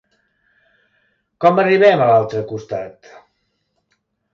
Com 1.45 1.63
arribem 1.65 2.03
a 2.07 2.11
l'altre 2.13 2.45
costat? 2.55 3.17